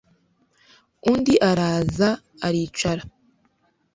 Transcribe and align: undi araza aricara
undi 1.11 1.33
araza 1.49 2.09
aricara 2.47 3.03